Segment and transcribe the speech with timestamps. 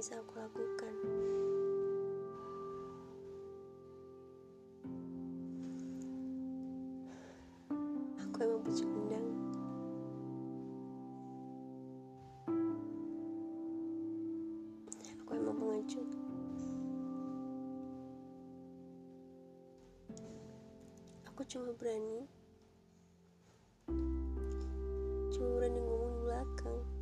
[0.00, 0.94] bisa aku lakukan.
[8.16, 9.28] Aku emang pecundang.
[15.20, 16.08] Aku emang pengecut.
[21.28, 22.24] Aku cuma berani
[25.28, 26.99] cuma berani ngomong di belakang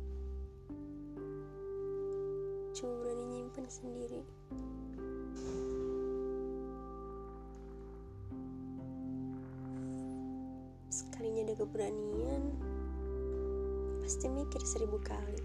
[3.67, 4.23] sendiri.
[10.87, 12.43] Sekalinya ada keberanian
[13.99, 15.43] pasti mikir seribu kali.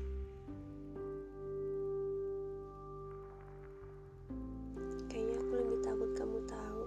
[5.11, 6.83] Kayaknya aku lebih takut kamu tahu.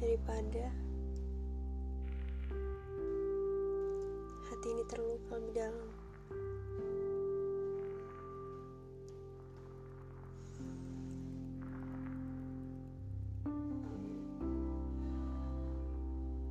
[0.00, 0.89] Daripada
[4.60, 5.88] hati ini terluka lebih dalam.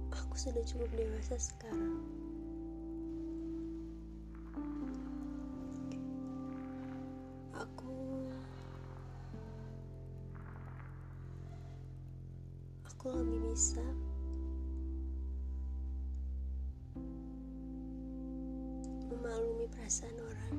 [0.10, 2.02] Aku sudah cukup dewasa sekarang.
[19.20, 20.56] Memaklumi perasaan orang.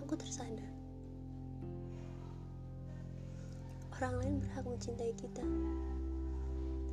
[0.00, 0.72] Aku tersadar.
[4.00, 5.44] Orang lain berhak mencintai kita.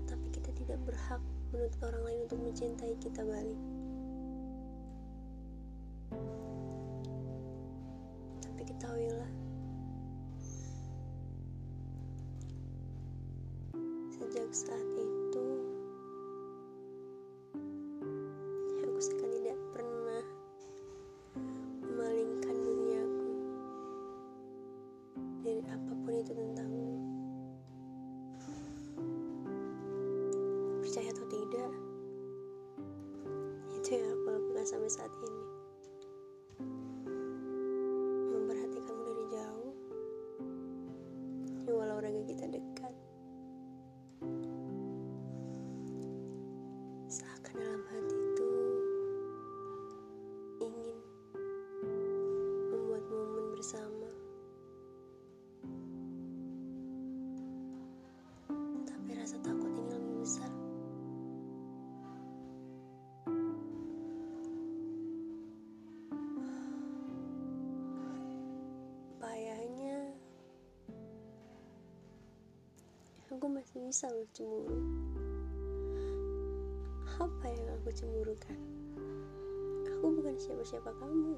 [0.03, 1.23] Tetapi kita tidak berhak
[1.55, 3.61] menuntut orang lain untuk mencintai kita balik.
[8.43, 9.31] Tapi ketahuilah
[14.11, 14.90] sejak saat
[25.69, 26.89] apa pun itu tentangmu
[30.81, 31.71] percaya atau tidak
[33.77, 35.60] itu yang aku lakukan sampai saat ini
[73.91, 74.79] bisa bercemburu
[77.19, 78.55] apa yang aku cemburukan?
[79.83, 81.35] Aku bukan siapa-siapa kamu.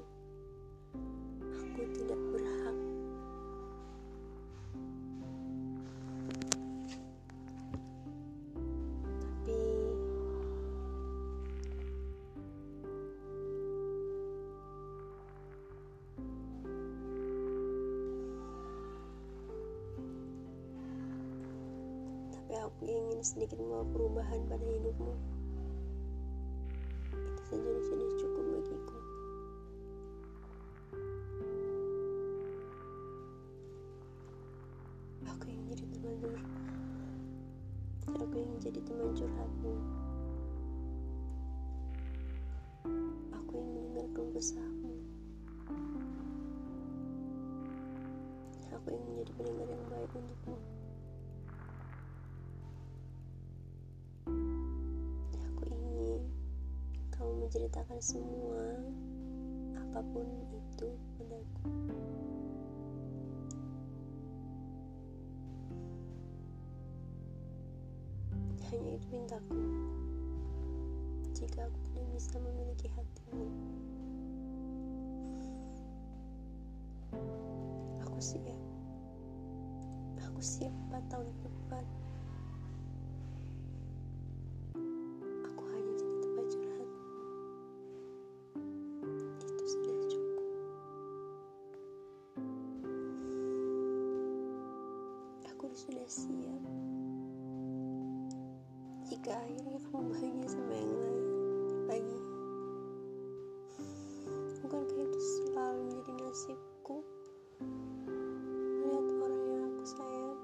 [22.64, 25.12] Aku ingin sedikit membawa perubahan pada hidupmu.
[27.12, 28.98] Itu saja sudah cukup bagiku.
[35.28, 36.46] Aku ingin jadi teman curhat
[38.14, 39.72] aku ingin jadi teman curhatmu.
[43.36, 44.94] Aku ingin mendengar kesahmu.
[48.72, 50.83] Aku ingin menjadi pendengar yang baik untukmu
[57.44, 58.80] menceritakan semua
[59.76, 60.88] apa pun itu
[61.20, 61.68] padaku
[68.64, 69.60] hanya itu pintaku
[71.36, 73.48] jika aku tidak bisa memiliki hatimu
[78.08, 78.60] aku siap.
[80.32, 81.84] Aku siap empat tahun ke depan
[95.84, 96.62] sudah siap.
[99.04, 101.24] Jika akhirnya kamu bahagia sama yang lain
[101.84, 102.20] lagi
[104.64, 106.96] bukankah itu selalu menjadi nasibku?
[108.80, 110.36] Melihat orang yang aku sayang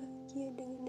[0.00, 0.83] bahagia dengan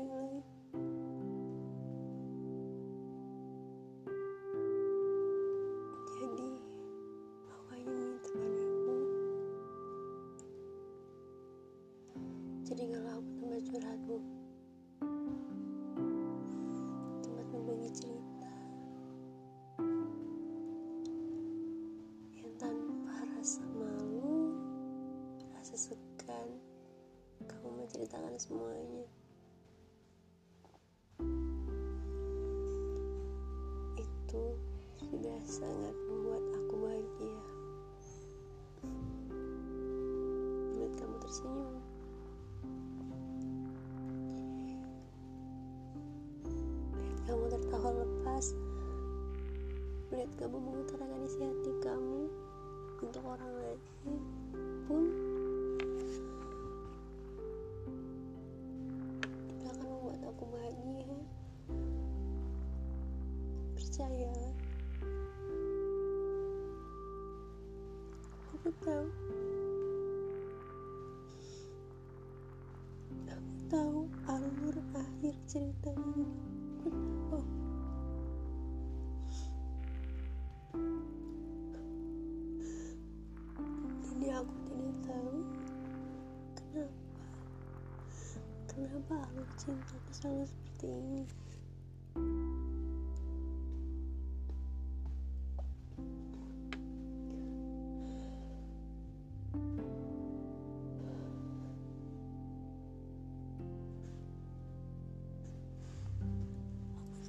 [13.83, 14.16] aku
[17.25, 18.54] tempat berbagi cerita.
[22.39, 24.56] Yang tanpa rasa malu
[25.51, 26.48] Rasa segan.
[27.44, 29.04] Kamu menceritakan semuanya
[47.65, 48.53] Tertawa lepas
[50.13, 52.29] Melihat kamu mengutarakan isi hati kamu
[53.01, 53.81] Untuk orang lain
[54.85, 55.03] pun
[59.50, 61.17] Itu akan membuat aku bahagia.
[63.73, 64.53] Percayalah
[68.53, 69.06] Aku tahu.
[73.25, 75.94] Aku tahu alur akhir cerita
[89.35, 91.27] Alur cintaku selalu seperti ini.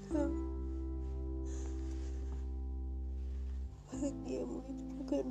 [0.07, 0.31] Tahu
[3.91, 5.27] bahagiamu itu bukan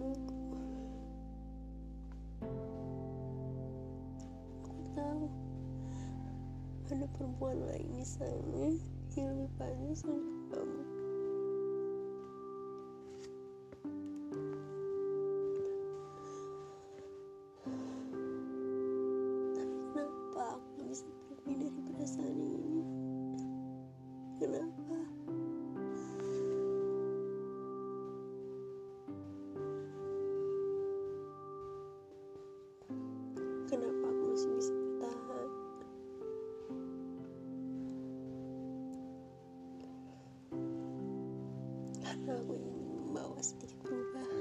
[6.93, 8.77] ada perempuan lain di sana
[9.17, 10.34] yang lebih pantas untuk
[42.23, 44.34] Aku ingin membawa sedikit perubahan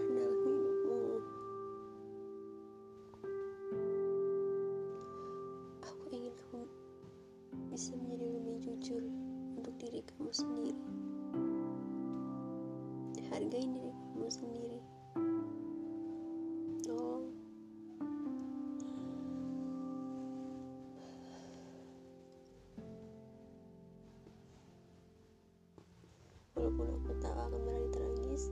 [26.74, 28.42] tahu akan berakhir tragis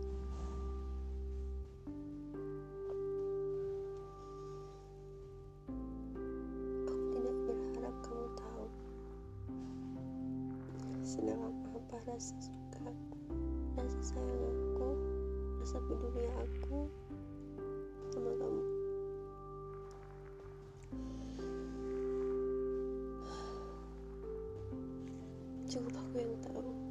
[6.86, 8.66] aku tidak berharap kamu tahu.
[11.02, 12.88] Sedalam apa rasa suka
[13.74, 14.88] rasa sayang aku
[15.58, 16.78] rasa peduli aku
[18.14, 18.62] sama kamu.
[25.66, 26.81] Cukup aku yang tahu